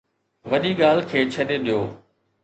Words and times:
وڏي 0.49 0.71
ڳالهه 0.79 1.07
کي 1.11 1.19
ڇڏي 1.33 1.57
ڏيو. 1.65 1.79